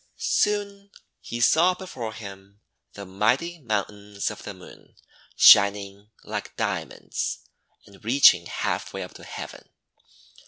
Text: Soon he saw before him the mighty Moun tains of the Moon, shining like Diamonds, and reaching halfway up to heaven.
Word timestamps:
Soon 0.17 0.89
he 1.19 1.39
saw 1.39 1.75
before 1.75 2.11
him 2.13 2.59
the 2.93 3.05
mighty 3.05 3.59
Moun 3.59 3.85
tains 3.85 4.31
of 4.31 4.41
the 4.41 4.55
Moon, 4.55 4.95
shining 5.35 6.09
like 6.23 6.57
Diamonds, 6.57 7.41
and 7.85 8.03
reaching 8.03 8.47
halfway 8.47 9.03
up 9.03 9.13
to 9.13 9.23
heaven. 9.23 9.69